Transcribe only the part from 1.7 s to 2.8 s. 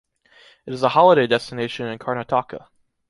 in Karnataka.